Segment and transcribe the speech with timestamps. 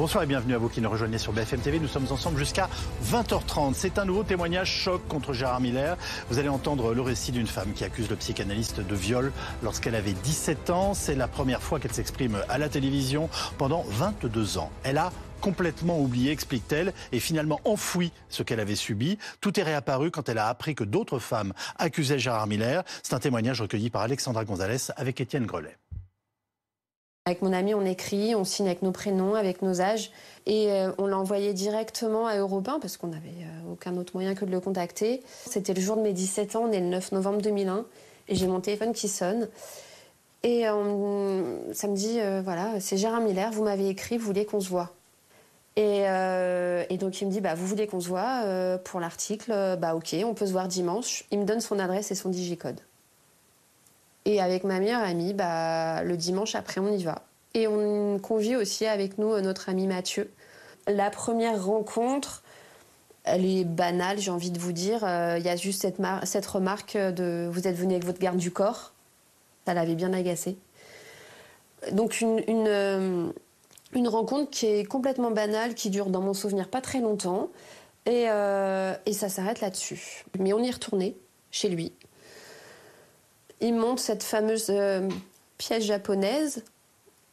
[0.00, 1.78] Bonsoir et bienvenue à vous qui nous rejoignez sur BFM TV.
[1.78, 2.70] Nous sommes ensemble jusqu'à
[3.04, 3.74] 20h30.
[3.74, 5.98] C'est un nouveau témoignage choc contre Gérard Miller.
[6.30, 9.30] Vous allez entendre le récit d'une femme qui accuse le psychanalyste de viol
[9.62, 10.94] lorsqu'elle avait 17 ans.
[10.94, 13.28] C'est la première fois qu'elle s'exprime à la télévision
[13.58, 14.70] pendant 22 ans.
[14.84, 19.18] Elle a complètement oublié, explique-t-elle, et finalement enfoui ce qu'elle avait subi.
[19.42, 22.84] Tout est réapparu quand elle a appris que d'autres femmes accusaient Gérard Miller.
[23.02, 25.76] C'est un témoignage recueilli par Alexandra Gonzalez avec Étienne Grelet.
[27.30, 30.10] Avec mon ami, on écrit, on signe avec nos prénoms, avec nos âges.
[30.46, 34.14] Et euh, on l'a envoyé directement à Europe 1 parce qu'on n'avait euh, aucun autre
[34.14, 35.22] moyen que de le contacter.
[35.46, 37.86] C'était le jour de mes 17 ans, on est le 9 novembre 2001.
[38.26, 39.48] Et j'ai mon téléphone qui sonne.
[40.42, 44.60] Et euh, ça me dit, voilà, c'est Gérard Miller, vous m'avez écrit, vous voulez qu'on
[44.60, 44.90] se voit.
[45.76, 48.42] Et, et, donc il me dit, bah, vous voulez qu'on se voit
[48.82, 51.26] pour l'article Bah ok, on peut se voir dimanche.
[51.30, 52.80] Il me donne son adresse et son digicode.
[54.30, 57.22] Et avec ma meilleure amie, bah, le dimanche après, on y va.
[57.54, 60.30] Et on convie aussi avec nous euh, notre ami Mathieu.
[60.86, 62.44] La première rencontre,
[63.24, 65.02] elle est banale, j'ai envie de vous dire.
[65.02, 68.36] Euh, il y a juste cette, cette, remarque de vous êtes venu avec votre garde
[68.36, 68.92] du corps.
[69.66, 70.56] Ça l'avait bien agacé.
[71.90, 73.32] Donc une, euh,
[73.94, 77.50] une, rencontre qui est complètement banale, qui dure dans mon souvenir pas très longtemps.
[78.06, 78.26] Et,
[79.06, 80.24] et ça s'arrête là-dessus.
[80.38, 81.16] Mais on y est retourné
[81.50, 81.92] chez lui
[83.60, 85.08] il monte cette fameuse euh,
[85.58, 86.64] pièce japonaise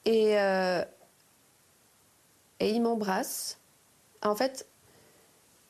[0.06, 0.84] et, euh,
[2.60, 3.58] et il m'embrasse.
[4.24, 4.66] En fait,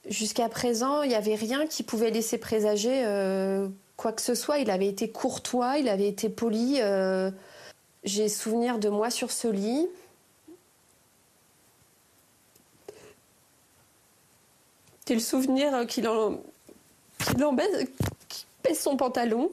[0.08, 4.60] jusqu'à présent, il n'y avait rien qui pouvait laisser présager euh, quoi que ce soit.
[4.60, 6.80] Il avait été courtois, il avait été poli.
[8.04, 9.88] J'ai souvenir de moi sur ce lit.
[15.08, 16.42] J'ai le souvenir qu'il en,
[18.74, 19.52] son pantalon?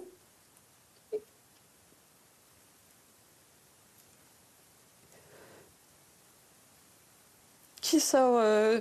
[7.85, 8.81] Qui sort, euh,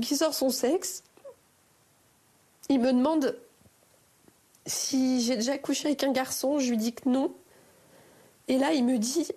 [0.00, 1.02] qui sort son sexe.
[2.70, 3.38] Il me demande
[4.64, 6.58] si j'ai déjà couché avec un garçon.
[6.58, 7.34] Je lui dis que non.
[8.48, 9.28] Et là, il me dit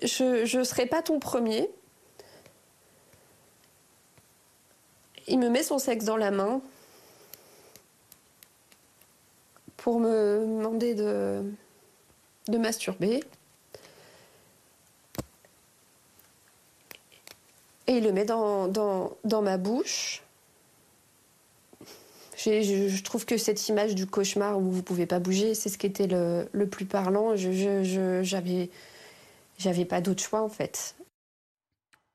[0.00, 1.68] Je ne serai pas ton premier.
[5.26, 6.60] Il me met son sexe dans la main
[9.76, 11.42] pour me demander de,
[12.46, 13.24] de masturber.
[17.92, 20.22] Et il le met dans, dans, dans ma bouche.
[22.38, 25.86] Je, trouve que cette image du cauchemar où vous pouvez pas bouger, c'est ce qui
[25.86, 27.36] était le, le plus parlant.
[27.36, 28.70] Je, j'avais,
[29.58, 30.94] j'avais pas d'autre choix en fait.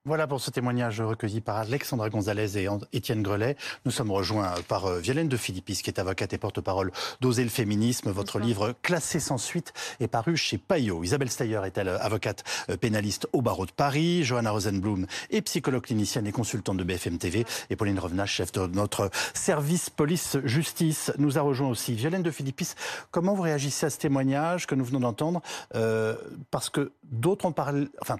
[0.08, 3.58] Voilà pour ce témoignage recueilli par Alexandra Gonzalez et Étienne Grelet.
[3.84, 7.50] Nous sommes rejoints par euh, Violaine de Philippis, qui est avocate et porte-parole d'Oser le
[7.50, 8.10] féminisme.
[8.12, 11.04] Votre livre Classé sans suite est paru chez Payot.
[11.04, 14.24] Isabelle Steyer est-elle avocate euh, pénaliste au barreau de Paris.
[14.24, 17.46] Johanna Rosenblum est psychologue clinicienne et consultante de BFM TV.
[17.70, 21.96] Et Pauline Revenage, chef de notre service police-justice, nous a rejoint aussi.
[21.96, 22.76] Violaine de Philippis,
[23.12, 25.42] comment vous réagissez à ce témoignage que nous venons d'entendre
[25.76, 26.16] euh,
[26.50, 27.90] Parce que d'autres ont parlé...
[28.02, 28.16] Enfin,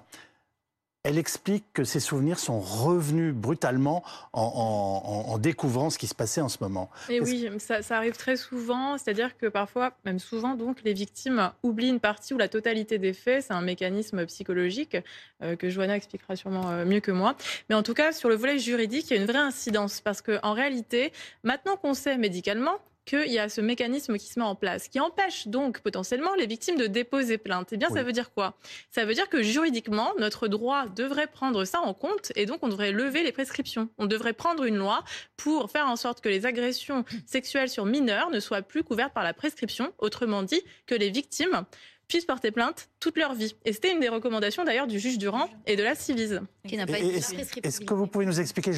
[1.04, 6.48] elle explique que ses souvenirs sont revenus brutalement en, découvrant ce qui se passait en
[6.48, 6.90] ce moment.
[7.08, 11.88] Et oui, ça, arrive très souvent, c'est-à-dire que parfois, même souvent, donc, les victimes oublient
[11.88, 13.44] une partie ou la totalité des faits.
[13.44, 14.96] C'est un mécanisme psychologique
[15.42, 17.36] euh, que Joanna expliquera sûrement euh, mieux que moi.
[17.68, 20.20] Mais en tout cas, sur le volet juridique, il y a une vraie incidence parce
[20.20, 21.12] qu'en réalité,
[21.44, 25.00] maintenant qu'on sait médicalement qu'il y a ce mécanisme qui se met en place, qui
[25.00, 27.72] empêche donc potentiellement les victimes de déposer plainte.
[27.72, 28.58] Eh bien, ça veut dire quoi?
[28.90, 32.68] Ça veut dire que juridiquement, notre droit devrait prendre ça en compte et donc on
[32.68, 33.88] devrait lever les prescriptions.
[33.96, 35.04] On devrait prendre une loi
[35.38, 39.24] pour faire en sorte que les agressions sexuelles sur mineurs ne soient plus couvertes par
[39.24, 39.92] la prescription.
[39.98, 41.64] Autrement dit, que les victimes
[42.08, 43.54] puissent porter plainte toute leur vie.
[43.64, 46.40] Et c'était une des recommandations d'ailleurs du juge Durand et de la Civise.
[46.64, 48.72] Est-ce que vous pouvez nous expliquer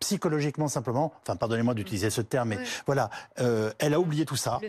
[0.00, 4.60] psychologiquement simplement, enfin pardonnez-moi d'utiliser ce terme, mais voilà, euh, elle a oublié tout ça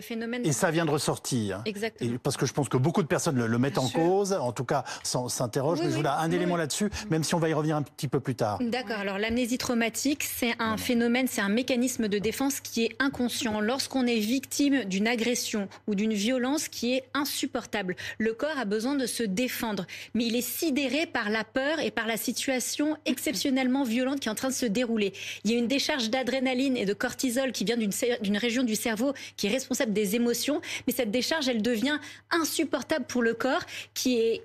[0.44, 1.62] et ça vient de ressortir.
[1.64, 2.18] Exactement.
[2.22, 4.84] parce que je pense que beaucoup de personnes le, mettent en cause, en tout cas
[5.02, 5.80] s'interrogent.
[5.80, 8.20] mais je voulais un élément là-dessus, même si on va y revenir un petit peu
[8.20, 8.58] plus tard.
[8.60, 8.98] D'accord.
[8.98, 13.60] Alors l'amnésie traumatique, c'est un phénomène, c'est un mécanisme de défense qui est inconscient.
[13.60, 18.83] Lorsqu'on est victime d'une agression ou d'une violence qui est insupportable, le corps a besoin
[18.94, 23.84] de se défendre, mais il est sidéré par la peur et par la situation exceptionnellement
[23.84, 25.14] violente qui est en train de se dérouler.
[25.44, 29.14] Il y a une décharge d'adrénaline et de cortisol qui vient d'une région du cerveau
[29.36, 31.98] qui est responsable des émotions, mais cette décharge, elle devient
[32.30, 33.62] insupportable pour le corps
[33.94, 34.42] qui est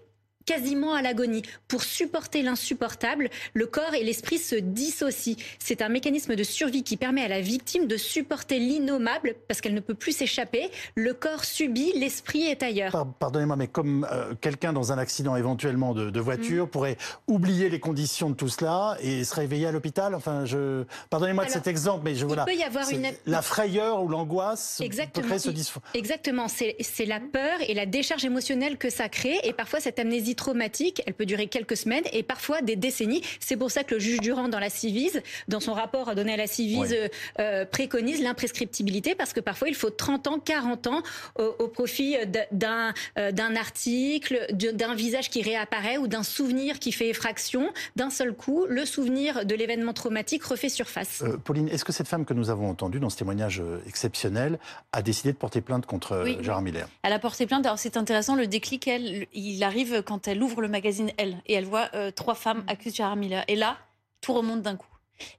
[0.49, 1.43] quasiment à l'agonie.
[1.67, 5.35] Pour supporter l'insupportable, le corps et l'esprit se dissocient.
[5.59, 9.75] C'est un mécanisme de survie qui permet à la victime de supporter l'innommable parce qu'elle
[9.75, 10.71] ne peut plus s'échapper.
[10.95, 13.05] Le corps subit, l'esprit est ailleurs.
[13.19, 16.69] Pardonnez-moi, mais comme euh, quelqu'un dans un accident éventuellement de, voiture mm.
[16.69, 16.97] pourrait
[17.27, 21.51] oublier les conditions de tout cela et se réveiller à l'hôpital, enfin, je pardonnez-moi de
[21.51, 22.45] cet exemple, mais je voilà.
[22.47, 24.81] Il peut y avoir une la frayeur ou l'angoisse
[25.13, 25.93] peut créer ce dysfonctionnement.
[25.93, 30.35] Exactement, c'est la peur et la décharge émotionnelle que ça crée et parfois cette amnésie
[30.39, 33.21] traumatique, elle peut durer quelques semaines et parfois des décennies.
[33.41, 36.37] C'est pour ça que le juge Durand dans la Civise, dans son rapport donné à
[36.37, 37.07] la Civise, euh,
[37.39, 41.03] euh, préconise l'imprescriptibilité parce que parfois il faut 30 ans, 40 ans
[41.35, 42.15] au, profit
[42.51, 47.73] d'un euh, d'un article, d'un visage qui réapparaît ou d'un souvenir qui fait effraction.
[47.97, 51.23] D'un seul coup, le souvenir de l'événement traumatique refait surface.
[51.43, 54.57] Pauline, est-ce que cette femme que nous avons entendue dans ce témoignage exceptionnel
[54.93, 56.87] a décidé de porter plainte contre Gérard Miller?
[57.03, 57.65] Elle a porté plainte.
[57.65, 61.53] Alors c'est intéressant, le déclic, elle, il arrive quand elle ouvre le magazine Elle et
[61.53, 62.69] elle voit trois femmes mm.
[62.69, 63.43] accusent Gérard Miller.
[63.47, 63.77] Et là,
[64.21, 64.87] tout remonte d'un coup.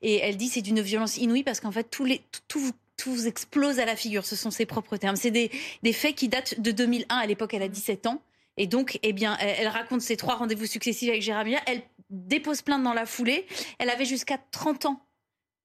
[0.02, 3.26] Et elle dit c'est d'une violence inouïe parce qu'en fait, tous les, tout, tout vous
[3.26, 4.24] explose à la figure.
[4.24, 5.16] Ce sont ses propres termes.
[5.16, 5.50] C'est des,
[5.82, 7.16] des faits qui datent de 2001.
[7.16, 8.20] À l'époque, elle a 17 ans.
[8.56, 11.62] Et donc, eh bien, elle, raconte ses trois rendez-vous successifs avec Gérard Miller.
[11.66, 13.46] Elle dépose plainte dans la foulée.
[13.78, 15.00] Elle avait jusqu'à 30 ans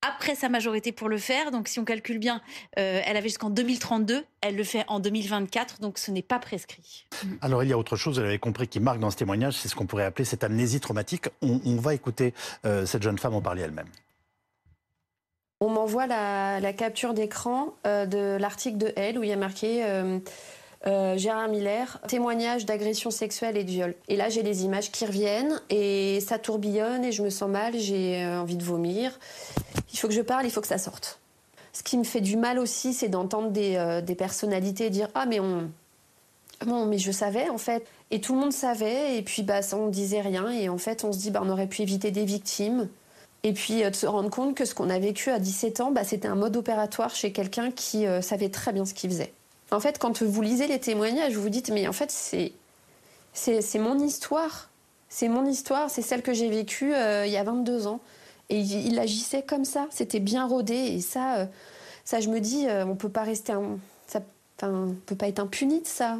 [0.07, 1.51] après sa majorité pour le faire.
[1.51, 2.41] Donc, si on calcule bien,
[2.77, 4.25] euh, elle avait jusqu'en 2032.
[4.41, 5.79] Elle le fait en 2024.
[5.79, 7.05] Donc, ce n'est pas prescrit.
[7.41, 9.55] Alors, il y a autre chose, vous l'avez compris, qui marque dans ce témoignage.
[9.55, 11.29] C'est ce qu'on pourrait appeler cette amnésie traumatique.
[11.41, 12.33] On, va écouter
[12.65, 13.89] euh, cette jeune femme en parler elle-même.
[15.61, 19.83] On m'envoie la, capture d'écran euh, de l'article de Elle où il y a marqué
[20.87, 23.95] euh, euh, Gérard Miller, témoignage d'agression sexuelle et de viol.
[24.07, 27.77] Et là, j'ai les images qui reviennent et ça tourbillonne et je me sens mal,
[27.77, 29.19] j'ai envie de vomir.
[29.93, 31.19] Il faut que je parle, il faut que ça sorte.
[31.73, 35.39] Ce qui me fait du mal aussi, c'est d'entendre des, des, personnalités dire Ah, mais
[35.39, 35.69] on.
[36.65, 37.85] Bon, mais je savais en fait.
[38.11, 41.11] Et tout le monde savait, et puis bah, on disait rien, et en fait, on
[41.11, 42.87] se dit bah, On aurait pu éviter des victimes.
[43.45, 45.91] Et puis euh, de se rendre compte que ce qu'on a vécu à 17 ans,
[45.91, 49.33] bah, c'était un mode opératoire chez quelqu'un qui euh, savait très bien ce qu'il faisait.
[49.75, 53.99] En fait, quand vous lisez les témoignages, vous vous dites, mais en fait, c'est, mon
[53.99, 54.69] histoire.
[55.09, 57.99] C'est mon histoire, c'est celle que j'ai vécue euh, il y a 22 ans.
[58.49, 60.75] Et il, agissait comme ça, c'était bien rodé.
[60.75, 61.47] Et ça,
[62.05, 63.53] ça je me dis, on peut pas rester...
[64.07, 64.21] ça,
[64.57, 66.17] peut pas être impuni de ça.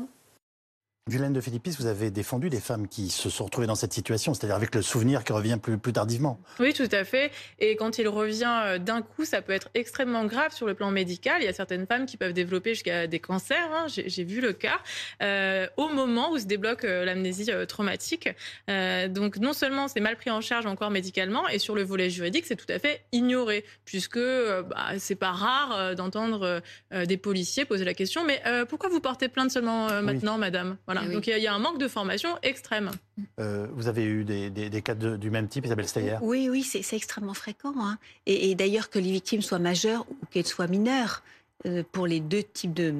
[1.07, 4.33] Violaine de Philippis, vous avez défendu des femmes qui se sont retrouvées dans cette situation,
[4.33, 6.39] c'est-à-dire avec le souvenir qui revient plus, plus tardivement.
[6.59, 7.31] Oui, tout à fait.
[7.59, 10.89] Et quand il revient euh, d'un coup, ça peut être extrêmement grave sur le plan
[10.89, 11.43] médical.
[11.43, 13.69] Il y a certaines femmes qui peuvent développer jusqu'à des cancers.
[13.71, 13.85] Hein.
[13.87, 14.79] J'ai vu le cas
[15.21, 18.27] euh, au moment où se débloque euh, l'amnésie traumatique.
[18.67, 22.47] donc non seulement c'est mal pris en charge encore médicalement, et sur le volet juridique,
[22.47, 27.93] c'est tout à fait ignoré, puisque bah, c'est pas rare d'entendre des policiers poser la
[27.93, 28.25] question.
[28.25, 30.77] Mais pourquoi vous portez plainte seulement maintenant, madame?
[31.03, 32.91] Eh Donc il y, a un manque de formation extrême.
[33.39, 36.17] Euh, vous avez eu des, cas du même type, Isabelle Steyer?
[36.21, 37.73] Oui, oui, c'est extrêmement fréquent.
[37.79, 37.97] Hein.
[38.25, 41.23] Et, d'ailleurs que les victimes soient majeures ou qu'elles soient mineures,
[41.65, 42.93] euh, pour les deux types de,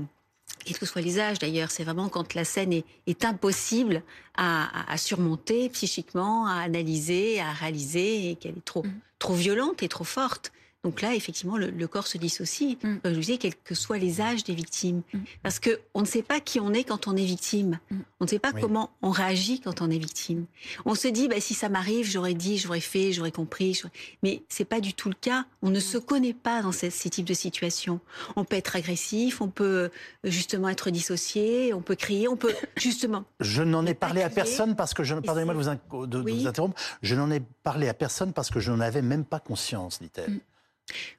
[0.64, 4.02] quels que soient les âges d'ailleurs, c'est vraiment quand la scène est, impossible
[4.36, 8.94] à, surmonter psychiquement, à analyser, à réaliser, et qu'elle est trop, mm.
[9.20, 10.52] trop violente et trop forte.
[10.86, 12.98] Donc là, effectivement, le, corps se dissocie, mm.
[13.06, 15.02] je disais, quels que soient les âges des victimes.
[15.14, 15.20] Mm.
[15.42, 17.80] Parce qu'on ne sait pas qui on est quand on est victime.
[17.90, 17.98] Mm.
[18.20, 20.46] On ne sait pas comment on réagit quand on est victime.
[20.86, 23.82] On se dit, bah, si ça m'arrive, j'aurais dit, j'aurais fait, j'aurais compris.
[24.22, 25.46] Mais c'est pas du tout le cas.
[25.64, 28.00] On ne se connaît pas dans ces, types de situations.
[28.36, 29.90] On peut être agressif, on peut euh,
[30.24, 33.26] justement être dissocié, on peut crier, on peut justement.
[33.40, 36.80] Je n'en ai parlé à personne parce que je, pardonnez-moi de, vous, de vous interrompre,
[37.02, 40.42] je n'en ai parlé à personne parce que je n'en avais même pas conscience, dit-elle.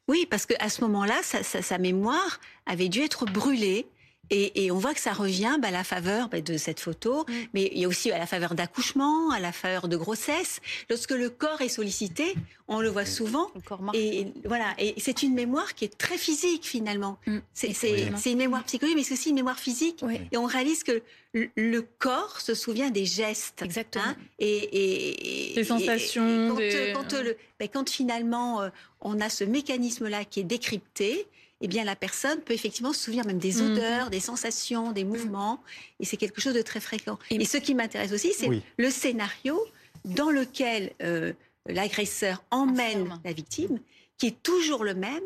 [0.08, 3.86] Oui, parce qu'à ce moment-là, sa, mémoire avait dû être brûlée.
[4.30, 7.32] Et, on voit que ça revient bah, à la faveur bah, de cette photo, mm.
[7.54, 10.60] mais il y a aussi à la faveur d'accouchement, à la faveur de grossesse.
[10.90, 12.34] Lorsque le corps est sollicité,
[12.68, 13.50] on le voit souvent.
[13.94, 17.18] et voilà, et c'est une mémoire qui est très physique finalement.
[17.26, 17.38] Mm.
[17.54, 20.04] C'est une mémoire psychologique, mais c'est aussi une mémoire physique.
[20.32, 21.02] Et on réalise que
[21.32, 23.62] le corps se souvient des gestes.
[23.62, 24.04] Exactement.
[24.06, 26.48] Hein, et, des sensations.
[26.94, 28.68] quand, le, ben, quand, finalement euh,
[29.00, 31.26] on a ce mécanisme-là qui est décrypté,
[31.60, 33.72] eh bien la personne peut effectivement se souvenir même des mhm.
[33.72, 35.62] odeurs, des sensations, des mouvements,
[36.00, 37.18] et c'est quelque chose de très fréquent.
[37.30, 39.58] Et, ce qui m'intéresse aussi, c'est le scénario
[40.04, 41.32] dans lequel euh,
[41.66, 43.80] l'agresseur emmène la victime,
[44.18, 45.22] qui est toujours le même,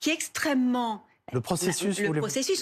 [0.00, 2.08] qui est extrêmement Le processus, Le,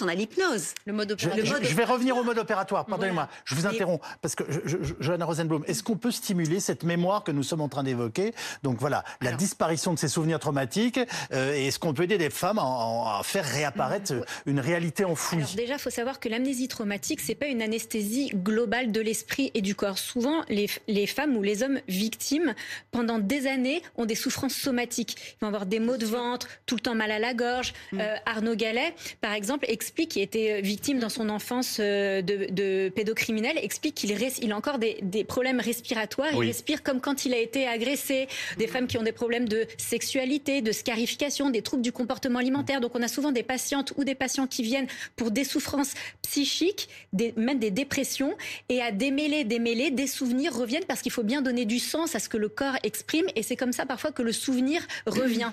[0.03, 0.73] on a l'hypnose.
[0.85, 1.61] Le mode Je, opératoire.
[1.63, 3.41] je- je vais revenir au mode opératoire, pardonnez-moi, Voilà.
[3.43, 7.31] je vous interromps, parce que, je- Johanna Rosenblum, est-ce qu'on peut stimuler cette mémoire que
[7.31, 9.39] nous sommes en train d'évoquer Donc voilà, la Alors.
[9.39, 10.99] disparition de ces souvenirs traumatiques,
[11.33, 14.13] euh, et est-ce qu'on peut aider des femmes à, faire réapparaître
[14.45, 18.29] une réalité enfouie Alors déjà, il faut savoir que l'amnésie traumatique, c'est pas une anesthésie
[18.33, 19.97] globale de l'esprit et du corps.
[19.97, 22.53] Souvent, les, les femmes ou les hommes victimes,
[22.91, 25.17] pendant des années, ont des souffrances somatiques.
[25.33, 27.73] Ils vont avoir des maux de ventre, tout le temps mal à la gorge.
[27.93, 32.89] Euh, Arnaud Gallet, par exemple, explique, qui était victime dans son enfance euh, de, de
[32.89, 36.35] pédocriminels, explique qu'il il a encore des, des problèmes respiratoires.
[36.35, 36.45] Oui.
[36.45, 38.27] Il respire comme quand il a été agressé.
[38.57, 42.81] Des femmes qui ont des problèmes de sexualité, de scarification, des troubles du comportement alimentaire.
[42.81, 46.89] Donc on a souvent des patientes ou des patients qui viennent pour des souffrances psychiques,
[47.13, 48.35] des, même des dépressions,
[48.69, 52.19] et à démêler, démêler, des souvenirs reviennent parce qu'il faut bien donner du sens à
[52.19, 55.51] ce que le corps exprime, et c'est comme ça parfois que le souvenir revient.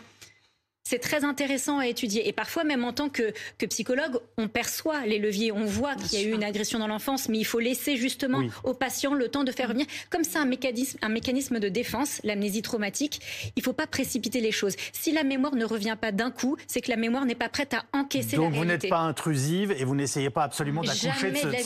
[0.90, 2.28] C'est très intéressant à étudier.
[2.28, 6.18] Et parfois, même en tant que, que psychologue, on perçoit les leviers, on voit qu'il
[6.18, 8.50] y a eu une agression dans l'enfance, mais il faut laisser justement Oui.
[8.64, 9.84] au patient le temps de faire revenir.
[10.08, 13.20] Comme c'est un mécanisme, un mécanisme de défense, l'amnésie traumatique,
[13.56, 14.76] il faut pas précipiter les choses.
[14.94, 17.74] Si la mémoire ne revient pas d'un coup, c'est que la mémoire n'est pas prête
[17.74, 18.86] à encaisser Donc la vous réalité.
[18.86, 21.56] n'êtes pas intrusive et vous n'essayez pas absolument d'accoucher de ce, de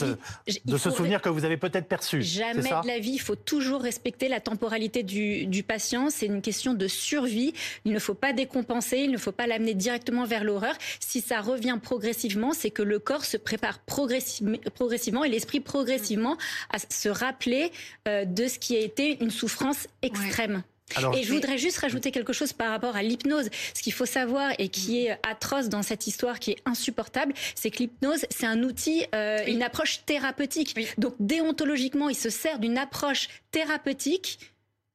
[0.51, 2.21] ce- de souvenir que vous avez peut-être perçu.
[2.21, 2.81] Jamais ça?
[2.81, 6.09] de la vie, il faut toujours respecter la temporalité du, du patient.
[6.09, 7.53] C'est une question de survie.
[7.85, 10.75] Il ne faut pas décompenser, ne faut pas l'amener directement vers l'horreur.
[10.99, 16.37] Si ça revient progressivement, c'est que le corps se prépare progressi- progressivement et l'esprit progressivement
[16.71, 17.71] à se rappeler
[18.07, 20.63] euh, de ce qui a été une souffrance extrême.
[20.95, 23.49] Alors, Et je voudrais juste rajouter quelque chose par rapport à l'hypnose.
[23.73, 27.71] Ce qu'il faut savoir et qui est atroce dans cette histoire, qui est insupportable, c'est
[27.71, 30.75] que l'hypnose, c'est un outil, euh, une approche thérapeutique.
[30.99, 34.39] Donc déontologiquement, il se sert d'une approche thérapeutique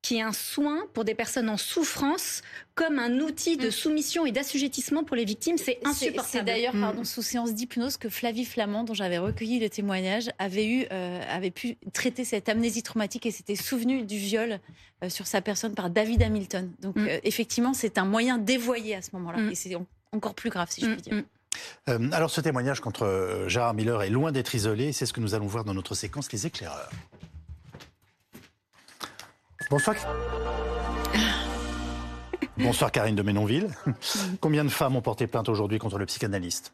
[0.01, 2.43] qui est un soin pour des personnes en souffrance,
[2.77, 5.59] comme un outil de soumission et d'assujettissement pour les victimes.
[5.59, 6.29] C'est insupportable.
[6.31, 10.67] C'est d'ailleurs pardon, sous séance d'hypnose que Flavie Flamand, dont j'avais recueilli le témoignage, avait,
[10.67, 14.61] eu, euh, avait pu traiter cette amnésie traumatique et s'était souvenu du viol
[15.03, 16.71] euh, sur sa personne par David Hamilton.
[16.81, 17.07] Donc Mm.
[17.09, 19.39] euh, effectivement, c'est un moyen dévoyé à ce moment-là.
[19.39, 19.51] Mm.
[19.51, 21.15] Et c'est en- encore plus grave, si je Mm, puis dire.
[21.15, 21.25] mm.
[21.89, 25.35] Euh, alors ce témoignage contre Gérard Miller est loin d'être isolé, c'est ce que nous
[25.35, 26.91] allons voir dans notre séquence Les éclaireurs.
[29.71, 29.97] Bonsoir.
[32.57, 33.69] Bonsoir Karine de Ménonville.
[34.41, 36.73] Combien de femmes ont porté plainte aujourd'hui contre le psychanalyste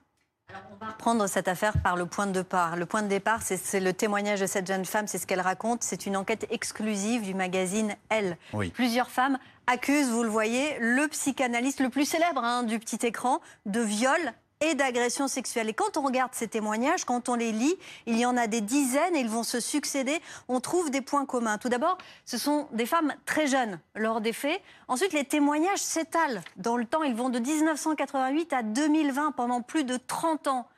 [0.99, 2.77] prendre cette affaire par le point de départ.
[2.77, 5.41] Le point de départ, c'est- c'est le témoignage de cette jeune femme, c'est ce qu'elle
[5.41, 5.83] raconte.
[5.83, 8.37] C'est une enquête exclusive du magazine Elle.
[8.53, 8.71] Oui.
[8.71, 13.41] Plusieurs femmes accusent, vous le voyez, le psychanalyste le plus célèbre hein, du petit écran
[13.67, 14.19] de viol
[14.61, 15.69] et d'agression sexuelle.
[15.69, 17.75] Et quand on regarde ces témoignages, quand on les lit,
[18.07, 20.21] il y en a des dizaines et ils vont se succéder.
[20.49, 21.59] On trouve des points communs.
[21.59, 24.61] Tout d'abord, ce sont des femmes très jeunes lors des faits.
[24.89, 27.03] Ensuite, les témoignages s'étalent dans le temps.
[27.03, 30.69] Ils vont de 1988 à 2020 pendant plus de 30 ans.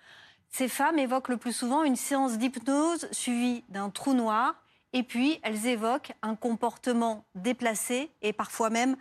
[0.50, 4.54] Ces femmes évoquent le plus souvent une séance d'hypnose suivie d'un trou noir.
[4.92, 8.96] Et puis, elles évoquent un comportement déplacé et parfois même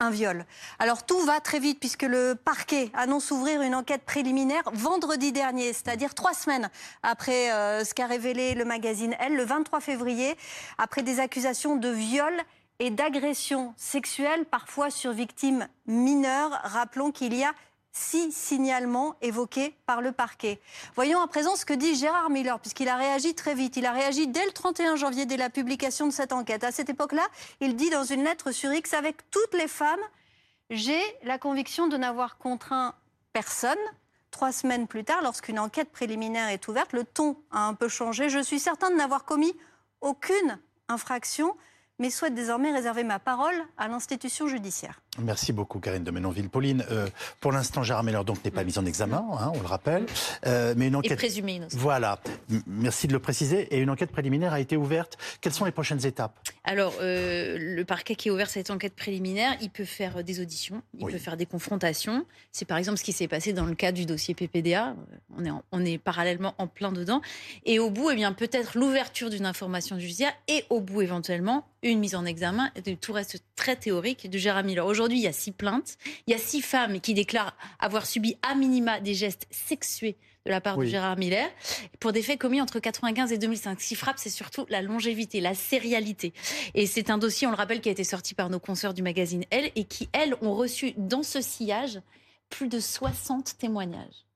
[0.00, 0.44] un viol.
[0.78, 5.72] Alors tout va très vite puisque le parquet annonce ouvrir une enquête préliminaire vendredi dernier,
[5.72, 6.68] c'est-à-dire trois semaines
[7.02, 10.36] après euh, ce qu'a révélé le magazine Elle, le 23 février,
[10.78, 12.32] après des accusations de viol
[12.80, 16.60] et d'agression sexuelle, parfois sur victimes mineures.
[16.64, 17.52] Rappelons qu'il y a
[17.94, 20.60] six signalements évoqués par le parquet.
[20.96, 23.76] Voyons à présent ce que dit Gérard Miller, puisqu'il a réagi très vite.
[23.76, 26.64] Il a réagi dès le 31 janvier, dès la publication de cette enquête.
[26.64, 27.26] À cette époque-là,
[27.60, 30.00] il dit dans une lettre sur X, avec toutes les femmes,
[30.70, 32.94] j'ai la conviction de n'avoir contraint
[33.32, 33.78] personne.
[34.32, 38.28] Trois semaines plus tard, lorsqu'une enquête préliminaire est ouverte, le ton a un peu changé.
[38.28, 39.54] Je suis certain de n'avoir commis
[40.00, 40.58] aucune
[40.88, 41.56] infraction,
[42.00, 45.00] mais souhaite désormais réserver ma parole à l'institution judiciaire.
[45.18, 46.48] Merci beaucoup Karine de Ménonville.
[46.48, 47.06] Pauline, euh,
[47.40, 50.06] pour l'instant Gérard Miller donc n'est pas mis en examen, hein, on le rappelle,
[50.46, 51.18] Euh, mais une Et enquête...
[51.18, 51.78] présumé innocent.
[51.78, 52.18] Voilà,
[52.66, 53.68] merci de le préciser.
[53.74, 55.16] Et une enquête préliminaire a été ouverte.
[55.40, 56.36] Quelles sont les prochaines étapes?
[56.64, 60.40] Alors, euh, le parquet qui a ouvert cette enquête préliminaire, il peut faire euh, des
[60.40, 61.12] auditions, il Oui.
[61.12, 62.26] peut faire des confrontations.
[62.50, 64.88] C'est par exemple ce qui s'est passé dans le cas du dossier PPDA.
[64.88, 64.94] Euh,
[65.36, 67.20] On est, en- on est parallèlement en plein dedans.
[67.66, 71.98] Et au bout, eh bien, peut-être l'ouverture d'une information judiciaire et au bout, éventuellement, une
[71.98, 72.70] mise en examen.
[72.86, 74.86] Et tout reste très théorique de Gérard Miller.
[74.86, 75.96] Aujourd'hui, il y a six plaintes.
[76.26, 80.50] Il y a six femmes qui déclarent avoir subi à minima des gestes sexués de
[80.50, 80.86] la part Oui.
[80.86, 81.48] de Gérard Miller
[82.00, 83.80] pour des faits commis entre 95 et 2005.
[83.80, 86.34] Ce qui frappe, c'est surtout la longévité, la sérialité.
[86.74, 89.02] Et c'est un dossier, on le rappelle, qui a été sorti par nos consoeurs du
[89.02, 92.00] magazine Elle et qui, elles, ont reçu dans ce sillage
[92.50, 94.26] plus de 60 témoignages.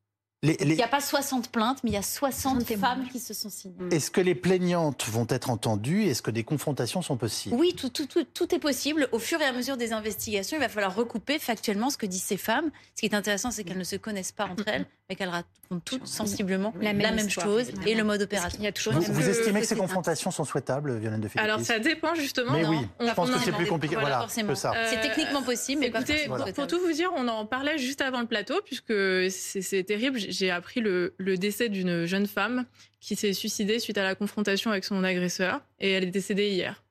[0.45, 3.19] Les- Il n'y a pas 60 plaintes, mais il y a 60 60 femmes qui
[3.19, 3.77] se sont signées.
[3.91, 7.57] Est-ce que les plaignantes vont être entendues Est-ce que des confrontations sont possibles?
[7.57, 9.09] Oui, tout, tout, tout, tout est possible.
[9.11, 12.23] Au fur et à mesure des investigations, il va falloir recouper factuellement ce que disent
[12.23, 12.71] ces femmes.
[12.95, 14.87] Ce qui est intéressant, c'est qu'elles ne se connaissent pas entre elles.
[15.09, 17.87] Mais qu'elles racontent toutes sensiblement La la même chose évidemment.
[17.87, 18.63] et le mode Il opératoire.
[18.63, 21.29] y a toujours Vous, une- vous que- estimez que ces confrontations sont souhaitables, Violaine de
[21.29, 22.53] Philippis Alors ça dépend justement.
[22.53, 22.71] Mais non.
[22.71, 23.95] oui, je Pas pense que c'est plus compliqué.
[23.95, 24.51] Voilà, Voilà, forcément.
[24.53, 24.73] que ça.
[24.77, 28.21] Euh, C'est techniquement possible, mais Écoutez, pour, tout vous dire, on en parlait juste avant
[28.21, 28.93] le plateau, puisque
[29.31, 30.19] c'est c'est terrible.
[30.19, 32.67] J'ai appris le, le décès d'une jeune femme
[33.01, 36.83] qui s'est suicidée suite à la confrontation avec son agresseur, et elle est décédée hier.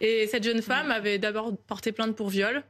[0.00, 2.62] Et cette jeune femme avait d'abord porté plainte pour viol.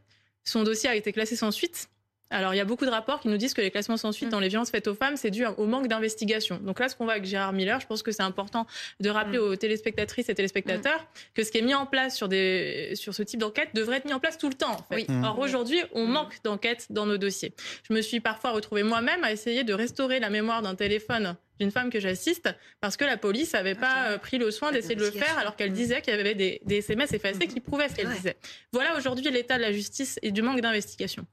[0.44, 1.90] Son dossier a été classé sans suite.
[2.30, 4.28] Alors, il y a beaucoup de rapports qui nous disent que les classements sans suite
[4.28, 6.58] dans les violences faites aux femmes, c'est dû au manque d'investigation.
[6.58, 8.66] Donc là, ce qu'on voit avec Gérard Miller, je pense que c'est important
[9.00, 12.92] de rappeler aux téléspectatrices et téléspectateurs que ce qui est mis en place sur, des,
[12.96, 14.72] sur ce type d'enquête devrait être mis en place tout le temps.
[14.72, 14.94] En fait.
[14.96, 15.06] Oui.
[15.08, 15.24] Mm.
[15.24, 17.54] Or, aujourd'hui, on manque d'enquêtes dans nos dossiers.
[17.88, 21.70] Je me suis parfois retrouvée moi-même à essayer de restaurer la mémoire d'un téléphone d'une
[21.72, 22.48] femme que j'assiste
[22.80, 25.56] parce que la police n'avait pas euh, pris le soin d'essayer de le faire alors
[25.56, 28.14] qu'elle disait qu'il y avait des, des SMS effacés qui prouvaient ce qu'elle Ouais.
[28.14, 28.36] disait.
[28.72, 31.26] Voilà aujourd'hui l'état de la justice et du manque d'investigation.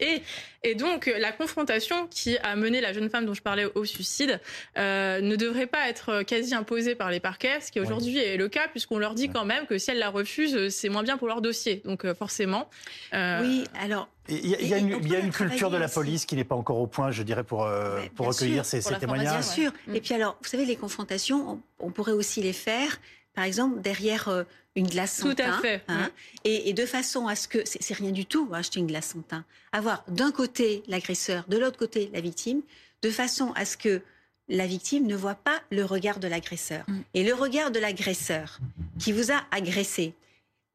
[0.00, 0.22] Et,
[0.62, 4.40] et donc, la confrontation qui a mené la jeune femme dont je parlais au suicide
[4.76, 8.48] euh, ne devrait pas être quasi imposée par les parquets, ce qui aujourd'hui est le
[8.48, 11.28] cas, puisqu'on leur dit quand même que si elles la refusent, c'est moins bien pour
[11.28, 11.82] leur dossier.
[11.84, 12.68] Donc, euh, forcément.
[13.12, 15.16] euh, Oui, alors Il y a, il y a Et- une, et on il y
[15.16, 15.94] a peut une culture de la aussi.
[15.94, 18.92] police qui n'est pas encore au point, je dirais, pour, euh, recueillir sûr, ces, pour
[18.92, 19.32] ces témoignages.
[19.32, 19.72] Bien sûr.
[19.86, 19.94] Mm.
[19.96, 23.00] Et puis alors, vous savez, les confrontations, on, on pourrait aussi les faire,
[23.34, 24.44] par exemple, derrière euh,
[24.76, 26.10] une glace sans Tout à teint, fait, hein,
[26.44, 29.22] et, et de façon à ce que, c'est rien du tout, acheter une glace sans
[29.22, 32.62] teint, avoir d'un côté l'agresseur, de l'autre côté la victime,
[33.02, 34.02] de façon à ce que
[34.48, 36.84] la victime ne voit pas le regard de l'agresseur.
[36.88, 37.00] Mm.
[37.14, 38.58] Et le regard de l'agresseur
[38.98, 40.14] qui vous a agressé,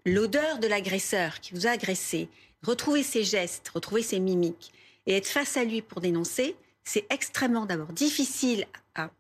[0.06, 2.30] l'odeur de l'agresseur qui vous a agressé,
[2.64, 4.72] retrouver ses gestes, retrouver ses mimiques
[5.06, 8.66] et être face à lui pour dénoncer, c'est extrêmement d'abord difficile
[8.96, 9.12] à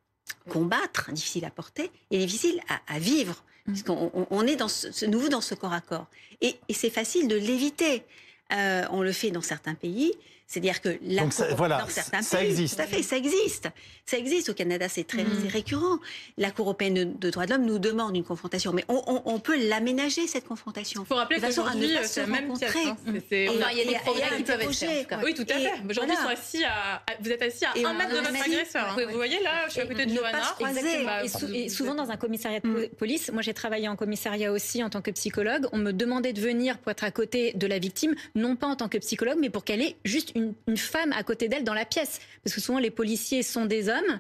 [0.50, 3.43] combattre, difficile à porter et difficile à, à vivre.
[3.69, 6.07] Parce qu'on on- est dans ce, nouveau dans ce corps à corps.
[6.41, 8.03] Et, et c'est facile de l'éviter.
[8.51, 10.11] Euh, on le fait dans certains pays.
[10.51, 12.75] C'est-à-dire que la Donc ça- Cour- voilà, dans certains ça pays, existe.
[12.77, 13.70] tout à fait, ça existe.
[14.08, 15.27] Ça existe au Canada, c'est très Mm.
[15.44, 16.00] c'est récurrent.
[16.39, 19.22] La Cour européenne de, de droits de l'homme nous demande une confrontation, mais on, on-
[19.25, 21.03] on peut l'aménager cette confrontation.
[21.03, 22.74] Il faut rappeler qu'aujourd'hui, pas c'est même pièce.
[22.74, 22.89] rencontrer.
[22.89, 22.98] hein.
[23.32, 24.00] Et- il y a des à
[24.38, 25.08] qui peuvent être faits.
[25.24, 25.72] Oui, tout à fait.
[25.88, 26.36] Aujourd'hui, voilà.
[26.68, 28.89] à, à- vous êtes assis à Et un mètre de votre agresseur.
[28.89, 29.06] hein.
[29.08, 30.41] Vous voyez là, je suis à côté de Johanna.
[31.53, 32.74] Et, souvent dans un commissariat de Mm.
[32.89, 36.34] po- police, moi j'ai travaillé en commissariat aussi en tant que psychologue, on me demandait
[36.34, 39.38] de venir pour être à côté de la victime, non pas en tant que psychologue,
[39.39, 42.19] mais pour qu'elle ait juste une, une femme à côté d'elle dans la pièce.
[42.43, 44.19] Parce que souvent les policiers sont des hommes.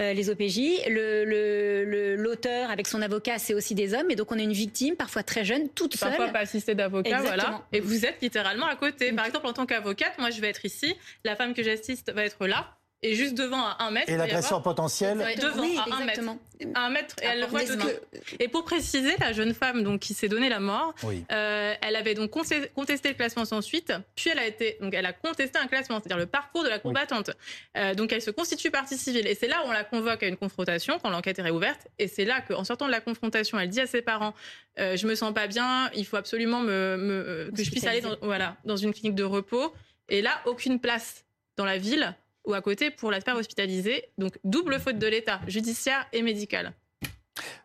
[0.00, 4.14] euh, les OPJ, le- le- le- l'auteur avec son avocat, c'est aussi des hommes, et
[4.14, 6.10] donc on a une victime, parfois très jeune, toute seule.
[6.10, 7.42] Parfois pas assisté d'avocat, voilà.
[7.72, 9.10] Et vous êtes littéralement à côté.
[9.12, 10.94] Par exemple, en tant qu'avocate, moi je vais être ici,
[11.24, 14.10] la femme que j'assiste va être là, et juste devant à un mètre.
[14.10, 16.00] Et l'agresseur potentiel, devant Oui, à un mètre.
[16.18, 16.38] Exactement.
[16.74, 19.54] À un mètre, et elle le voit Parce de que- Et pour préciser, la jeune
[19.54, 21.24] femme donc qui s'est donné la mort, oui.
[21.30, 25.06] euh, elle avait donc contesté, le classement sans suite, puis elle a été donc elle
[25.06, 27.30] a contesté un classement, c'est-à-dire le parcours de la combattante.
[27.76, 30.26] Euh, donc elle se constitue partie civile et c'est là où on la convoque à
[30.26, 33.68] une confrontation quand l'enquête est réouverte et c'est là qu'en sortant de la confrontation, elle
[33.68, 34.34] dit à ses parents
[34.80, 37.86] euh, je me sens pas bien, il faut absolument me, me- euh, que je puisse
[37.86, 39.72] aller dans, voilà dans une clinique de repos
[40.08, 41.24] et là aucune place
[41.56, 44.04] dans la ville ou à côté pour la faire hospitaliser.
[44.18, 46.72] Donc double faute de l'État, judiciaire et médicale.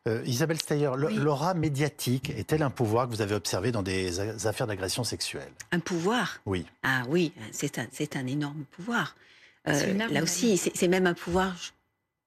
[0.07, 1.15] Euh, Isabelle Steyer, Oui.
[1.15, 5.51] l'aura médiatique est-elle un pouvoir que vous avez observé dans des affaires d'agression sexuelle?
[5.71, 6.41] Un pouvoir?
[6.45, 6.65] Oui.
[6.83, 9.15] Ah oui, c'est un, c'est un énorme pouvoir.
[9.67, 11.55] Euh, là aussi, c'est c'est même un pouvoir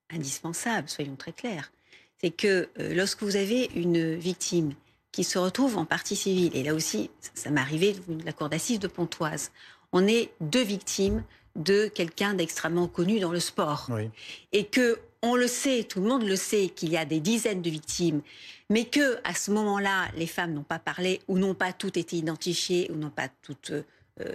[0.09, 1.71] indispensable, soyons très clairs.
[2.19, 4.73] C'est que euh, lorsque vous avez une victime
[5.11, 8.33] qui se retrouve en partie civile, et là aussi, ça, ça m'est arrivé de la
[8.33, 9.51] cour d'assises de Pontoise,
[9.91, 11.23] on est deux victimes
[11.57, 14.09] de quelqu'un d'extrêmement connu dans le sport oui.
[14.53, 17.61] et que on le sait, tout le monde le sait qu'il y a des dizaines
[17.61, 18.21] de victimes,
[18.69, 22.15] mais que à ce moment-là, les femmes n'ont pas parlé ou n'ont pas toutes été
[22.17, 23.83] identifiées ou n'ont pas toutes euh,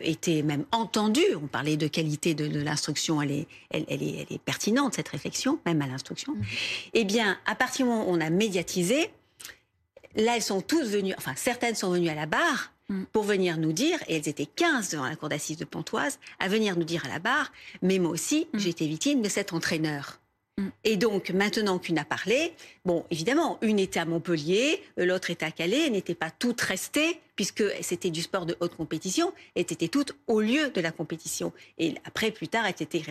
[0.00, 1.36] été même entendues.
[1.40, 4.94] On parlait de qualité de, de l'instruction, elle est, elle, elle est, elle est pertinente
[4.94, 6.34] cette réflexion, même à l'instruction.
[6.94, 9.10] Eh bien, à partir du moment où on a médiatisé,
[10.16, 13.04] là, elles sont toutes venues, enfin certaines sont venues à la barre Mm.
[13.12, 16.48] pour venir nous dire, et elles étaient 15 devant la cour d'assises de Pontoise, à
[16.48, 17.50] venir nous dire à la barre,
[17.80, 18.58] mais moi aussi, Mm.
[18.58, 20.20] j'ai été victime de cet entraîneur.
[20.58, 20.68] Mm.
[20.84, 22.52] Et donc, maintenant qu'une a parlé,
[22.84, 27.18] bon, évidemment, une était à Montpellier, l'autre était à Calais, elles n'étaient pas toutes restées,
[27.34, 31.52] puisque c'était du sport de haute compétition, elles étaient toutes au lieu de la compétition.
[31.78, 33.02] Et après, plus tard, elles étaient.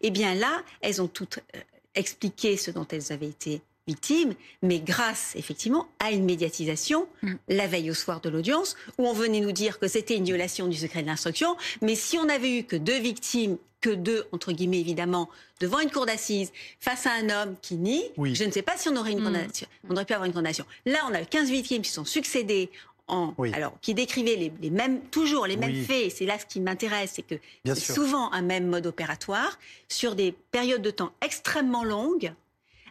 [0.00, 1.60] Eh bien là, elles ont toutes euh,
[1.94, 7.34] expliqué ce dont elles avaient été victimes, mais grâce, effectivement, à une médiatisation, Mm.
[7.48, 10.68] la veille au soir de l'audience, où on venait nous dire que c'était une violation
[10.68, 14.52] du secret de l'instruction, mais si on avait eu que deux victimes, que deux, entre
[14.52, 15.28] guillemets, évidemment,
[15.60, 18.34] devant une cour d'assises, face à un homme qui nie, Oui.
[18.34, 19.24] je ne sais pas si on aurait une Mm.
[19.24, 19.68] condamnation.
[19.88, 20.64] On aurait pu avoir une condamnation.
[20.84, 22.70] Là, on a 15 victimes qui sont succédées
[23.06, 23.52] en, Oui.
[23.54, 25.84] alors qui décrivait les, les mêmes, toujours les mêmes Oui.
[25.84, 26.12] faits.
[26.14, 30.32] C'est là ce qui m'intéresse, c'est que c'est souvent un même mode opératoire sur des
[30.50, 32.32] périodes de temps extrêmement longues,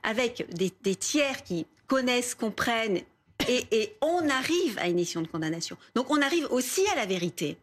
[0.04, 3.02] avec des, tiers qui connaissent, comprennent,
[3.48, 5.78] et, on arrive à une mission de condamnation.
[5.96, 7.58] Donc on arrive aussi à la vérité.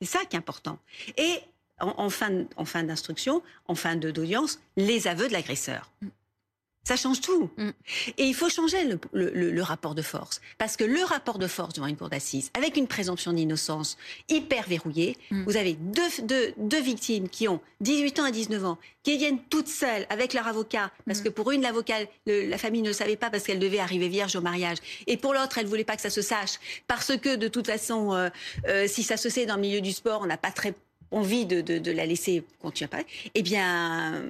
[0.00, 0.78] C'est ça qui est important.
[1.16, 1.40] Et
[1.78, 5.90] en, fin, en fin d'instruction, en fin d'audience, les aveux de l'agresseur.
[6.82, 7.50] Ça change tout.
[7.58, 7.68] Mm.
[8.18, 10.40] Et il faut changer le, le- le- le rapport de force.
[10.58, 13.96] Parce que le rapport de force devant une cour d'assises, avec une présomption d'innocence
[14.28, 15.44] hyper verrouillée, Mm.
[15.44, 19.38] vous avez deux, deux- deux victimes qui ont 18 ans à 19 ans, qui viennent
[19.50, 21.24] toutes seules avec leur avocat, parce Mm.
[21.24, 24.34] que pour une, l'avocat, la famille ne le savait pas parce qu'elle devait arriver vierge
[24.36, 24.78] au mariage.
[25.06, 28.14] Et pour l'autre, elle voulait pas que ça se sache, parce que de toute façon,
[28.14, 28.30] euh,
[28.68, 30.74] euh, si ça se sait dans le milieu du sport, on n'a pas très
[31.12, 33.06] envie de, de- de la laisser continuer à parler.
[33.34, 34.22] Eh bien,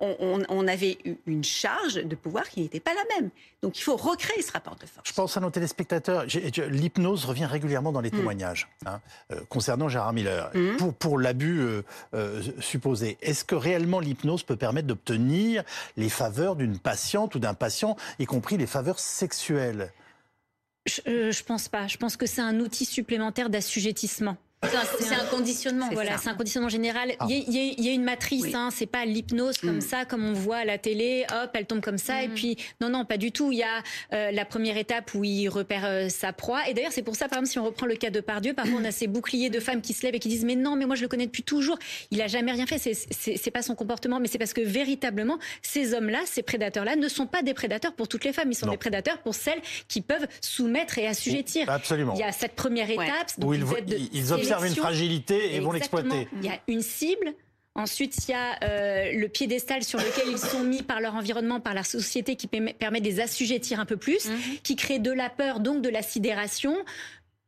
[0.00, 3.30] on, on- on avait eu une charge de pouvoir qui n'était pas la même.
[3.62, 5.08] Donc il faut recréer ce rapport de force.
[5.08, 6.24] Je pense à nos téléspectateurs.
[6.68, 8.16] L'hypnose revient régulièrement dans les Mm.
[8.16, 9.00] témoignages hein,
[9.32, 10.50] euh, concernant Gérard Miller.
[10.54, 10.76] Mm.
[10.76, 11.82] Pour, pour l'abus euh,
[12.14, 15.64] euh, supposé, est-ce que réellement l'hypnose peut permettre d'obtenir
[15.96, 19.92] les faveurs d'une patiente ou d'un patient, y compris les faveurs sexuelles?
[20.86, 21.86] Je, je pense pas.
[21.88, 24.36] Je pense que c'est un outil supplémentaire d'assujettissement.
[25.00, 25.88] C'est un, conditionnement.
[25.92, 27.12] Voilà, c'est un conditionnement général.
[27.18, 27.26] Ah.
[27.28, 28.52] Il y, a- il y une matrice, Oui.
[28.54, 29.80] hein, c'est pas l'hypnose comme Mm.
[29.80, 32.34] ça, comme on voit à la télé, hop, elle tombe comme ça, et Mhm.
[32.34, 33.52] puis non, non, pas du tout.
[33.52, 36.68] Il y a euh, la première étape où il repère euh, sa proie.
[36.68, 38.78] Et d'ailleurs, c'est pour ça, par exemple, si on reprend le cas de Pardieu, parfois
[38.80, 40.86] on a ces boucliers de femmes qui se lèvent et qui disent mais non, mais
[40.86, 41.78] moi je le connais depuis toujours.
[42.10, 42.78] Il a jamais rien fait.
[42.78, 47.26] C'est- pas son comportement, mais c'est parce que véritablement, ces hommes-là, ces prédateurs-là, ne sont
[47.26, 48.50] pas des prédateurs pour toutes les femmes.
[48.50, 48.72] Ils sont Non.
[48.72, 51.68] des prédateurs pour celles qui peuvent soumettre et assujettir.
[51.70, 52.12] Absolument.
[52.14, 53.06] Il y a cette première Ouais.
[53.06, 53.30] étape.
[53.42, 56.28] Où ils observent une fragilité et vont l'exploiter.
[56.40, 57.34] Il y a une cible.
[57.74, 61.60] Ensuite, il y a euh, le piédestal sur lequel ils sont mis par leur environnement,
[61.60, 64.38] par la société, qui permet permet de les assujettir un peu plus, Mhm.
[64.62, 66.74] qui crée de la peur, donc de la sidération.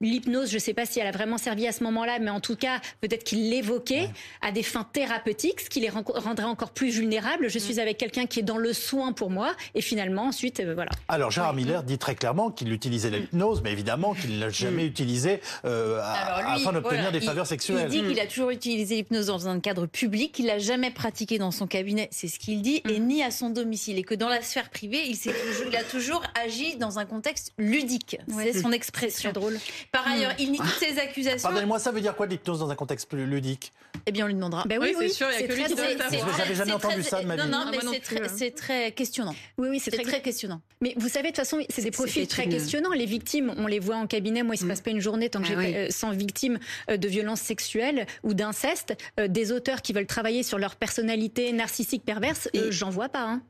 [0.00, 2.38] L'hypnose, je ne sais pas si elle a vraiment servi à ce moment-là, mais en
[2.38, 4.10] tout cas, peut-être qu'il l'évoquait Ouais.
[4.42, 7.48] à des fins thérapeutiques, ce qui les ren- rendrait encore plus vulnérables.
[7.50, 10.72] Je suis avec quelqu'un qui est dans le soin pour moi, et finalement, ensuite, euh,
[10.74, 10.90] voilà.
[11.08, 14.86] Alors Gérard Miller dit très clairement qu'il utilisait l'hypnose, mais évidemment qu'il ne l'a jamais
[14.86, 17.88] utilisé euh, afin d'obtenir voilà, des il- faveurs sexuelles.
[17.90, 21.38] Il dit qu'il a toujours utilisé l'hypnose dans un cadre public, qu'il l'a jamais pratiqué
[21.38, 23.98] dans son cabinet, c'est ce qu'il dit, et ni à son domicile.
[23.98, 27.04] Et que dans la sphère privée, il, s'est toujours, il a toujours agi dans un
[27.04, 28.16] contexte ludique.
[28.28, 28.52] Ouais.
[28.52, 29.32] C'est son expression.
[29.32, 29.58] drôle.
[29.92, 31.42] Par ailleurs, il nie toutes ces accusations.
[31.48, 33.72] Pardonnez-moi, ça veut dire quoi de l'hypnose dans un contexte plus ludique?
[34.06, 34.64] Eh bien, on lui demandera.
[34.66, 35.96] Ben oui, Oui, c'est oui, sûr, il y a que lui très qui doit drôle.
[35.96, 36.10] le savoir.
[36.10, 37.50] C'est j'avais très- jamais entendu très- ça de ma Non, vie.
[37.50, 38.32] non, Ah, mais moi non c'est plus, très, hein.
[38.36, 39.34] c'est très questionnant.
[39.56, 40.60] Oui, oui, c'est très, très questionnant.
[40.82, 42.92] Mais vous savez, de toute façon, c'est des profils très questionnants.
[42.92, 44.42] Les victimes, on les voit en cabinet.
[44.42, 44.68] Moi, il se Mm.
[44.68, 45.72] passe pas une journée tant que Ah j'ai oui.
[45.72, 46.58] pas- euh, sans victimes
[46.90, 48.94] euh, de violences sexuelles ou d'inceste.
[49.18, 53.22] Euh, des auteurs qui veulent travailler sur leur personnalité narcissique perverse, j'en vois pas.
[53.24, 53.42] Hein.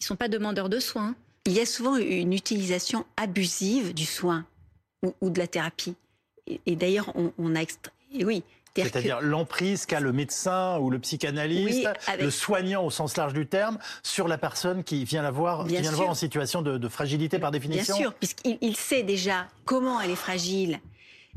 [0.00, 1.14] Ils sont pas demandeurs de soins.
[1.46, 4.44] Il y a souvent une utilisation abusive du soin
[5.02, 5.94] ou, ou de la thérapie.
[6.46, 7.92] Et, et d'ailleurs, on, on a extra...
[8.14, 8.42] et oui.
[8.76, 13.16] c'est-à-dire que- l'emprise qu'a le médecin ou le psychanalyste, Oui, avec- le soignant au sens
[13.16, 16.10] large du terme, sur la personne qui vient la voir, qui Bien vient le voir
[16.10, 17.96] en situation de, de fragilité par Bien définition.
[17.96, 20.80] sûr, puisqu'il il sait déjà comment elle est fragile.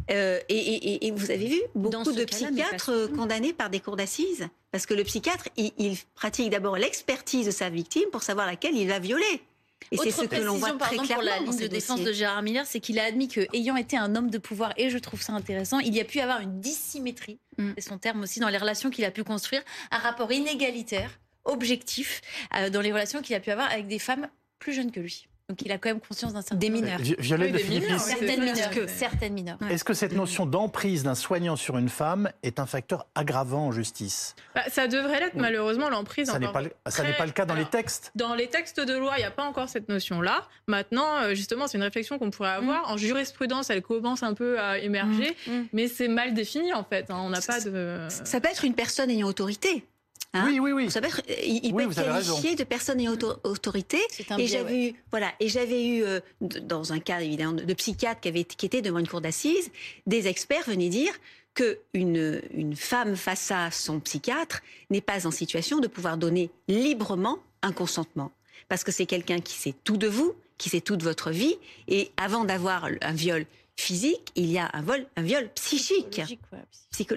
[0.10, 3.70] Euh, et, et- et- et vous avez vu beaucoup de psychiatres pas euh, condamnés par
[3.70, 4.48] des cours d'assises.
[4.72, 8.76] Parce que le psychiatre, il, il pratique d'abord l'expertise de sa victime pour savoir laquelle
[8.76, 9.44] il va violer.
[9.92, 12.42] Et c'est ce que l'on voit très clairement pour la ligne de défense de Gérard
[12.42, 15.22] Miller, c'est qu'il a admis que, ayant été un homme de pouvoir, et je trouve
[15.22, 17.72] ça intéressant, il y a pu avoir une dissymétrie, Mm.
[17.76, 22.22] c'est son terme aussi, dans les relations qu'il a pu construire, un rapport inégalitaire, objectif,
[22.56, 25.28] euh, dans les relations qu'il a pu avoir avec des femmes plus jeunes que lui.
[25.52, 27.00] Donc il a quand même conscience d'un certain Des nombre- mineurs.
[27.00, 28.00] Vi- Violette Oui, de des mineurs, Philippis, oui.
[28.28, 28.56] Certaines mineures.
[28.56, 29.58] ça, que c'est- certaines mineures.
[29.70, 33.72] est-ce que cette notion d'emprise d'un soignant sur une femme est un facteur aggravant en
[33.74, 34.34] justice?
[34.56, 35.42] Bah, ça devrait l'être, Oui.
[35.42, 36.30] malheureusement, l'emprise.
[36.30, 38.12] Ça n'est pas, le- ça n'est très- pas le cas dans les textes?
[38.16, 40.48] Dans les textes de loi, il n'y a pas encore cette notion-là.
[40.68, 42.90] Maintenant, euh, justement, c'est une réflexion qu'on pourrait avoir.
[42.90, 45.52] En jurisprudence, elle commence un peu à émerger, Mm.
[45.52, 45.66] Mm.
[45.74, 47.12] mais c'est mal défini en fait.
[47.12, 47.18] hein.
[47.20, 48.08] On n'a pas de.
[48.10, 49.86] Ça peut être une personne ayant autorité.
[50.34, 50.90] Hein oui, oui, oui.
[50.92, 53.98] Ça peut être, il Oui, peut vous être qualifié de personne ayant auto- autorité.
[54.12, 54.88] C'est un Et j'avais ouais.
[54.92, 58.46] eu, voilà, et j'avais eu euh, dans un cas évidemment de, de psychiatre qui avait
[58.46, 59.72] qui était devant une cour d'assises,
[60.08, 61.12] des experts venaient dire
[61.54, 66.50] que une, une femme face à son psychiatre n'est pas en situation de pouvoir donner
[66.70, 68.32] librement un consentement,
[68.70, 71.58] parce que c'est quelqu'un qui sait tout de vous, qui sait tout de votre vie,
[71.90, 73.46] et avant d'avoir un viol
[73.82, 76.10] physique, il y a un, vol, un viol psychique.
[76.10, 76.60] Psychologique, ouais.
[76.92, 77.16] Psycho-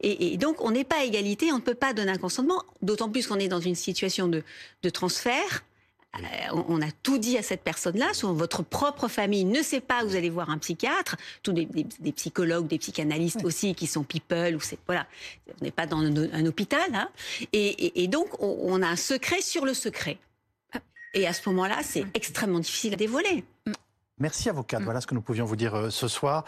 [0.00, 2.62] Et, et donc, on n'est pas à égalité, on ne peut pas donner un consentement,
[2.82, 4.42] d'autant plus qu'on est dans une situation de,
[4.82, 5.64] de transfert.
[6.16, 6.20] Euh,
[6.52, 10.06] on, on a tout dit à cette personne-là, votre propre famille ne sait pas que
[10.06, 14.02] vous allez voir un psychiatre, tous des, des- des psychologues, des psychanalystes aussi qui sont
[14.02, 15.06] people, ou c'est voilà,
[15.60, 17.10] on n'est pas dans un, un hôpital, hein.
[17.52, 20.16] et, et- et donc on, on a un secret sur le secret.
[21.12, 23.44] Et à ce moment-là, c'est extrêmement difficile à dévoiler.
[24.18, 24.82] Merci avocate.
[24.82, 26.44] Voilà ce que nous pouvions vous dire euh, ce soir.